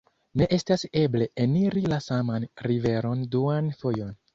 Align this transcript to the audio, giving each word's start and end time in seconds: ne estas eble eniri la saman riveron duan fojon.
ne 0.41 0.47
estas 0.55 0.85
eble 1.01 1.29
eniri 1.45 1.85
la 1.95 2.03
saman 2.09 2.51
riveron 2.71 3.27
duan 3.41 3.75
fojon. 3.83 4.23